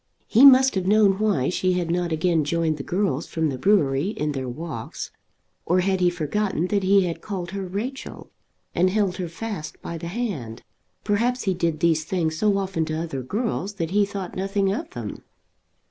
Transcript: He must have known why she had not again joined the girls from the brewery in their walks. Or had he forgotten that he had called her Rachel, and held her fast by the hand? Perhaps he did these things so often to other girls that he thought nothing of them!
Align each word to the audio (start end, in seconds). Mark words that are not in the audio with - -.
He 0.25 0.45
must 0.47 0.73
have 0.73 0.87
known 0.87 1.19
why 1.19 1.49
she 1.49 1.73
had 1.73 1.91
not 1.91 2.11
again 2.11 2.43
joined 2.43 2.77
the 2.77 2.81
girls 2.83 3.27
from 3.27 3.49
the 3.49 3.57
brewery 3.59 4.07
in 4.09 4.31
their 4.31 4.49
walks. 4.49 5.11
Or 5.63 5.81
had 5.81 5.99
he 5.99 6.09
forgotten 6.09 6.65
that 6.69 6.81
he 6.81 7.05
had 7.05 7.21
called 7.21 7.51
her 7.51 7.67
Rachel, 7.67 8.31
and 8.73 8.89
held 8.89 9.17
her 9.17 9.27
fast 9.29 9.79
by 9.79 9.99
the 9.99 10.07
hand? 10.07 10.63
Perhaps 11.03 11.43
he 11.43 11.53
did 11.53 11.81
these 11.81 12.03
things 12.03 12.35
so 12.35 12.57
often 12.57 12.83
to 12.85 12.95
other 12.99 13.21
girls 13.21 13.75
that 13.75 13.91
he 13.91 14.03
thought 14.03 14.35
nothing 14.35 14.73
of 14.73 14.89
them! 14.89 15.21